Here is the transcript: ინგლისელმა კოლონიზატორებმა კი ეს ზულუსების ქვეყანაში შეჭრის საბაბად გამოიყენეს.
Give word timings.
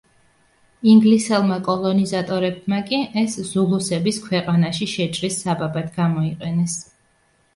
ინგლისელმა 0.91 1.57
კოლონიზატორებმა 1.65 2.79
კი 2.87 3.01
ეს 3.23 3.35
ზულუსების 3.49 4.19
ქვეყანაში 4.23 4.87
შეჭრის 4.95 5.39
საბაბად 5.45 5.93
გამოიყენეს. 5.99 6.79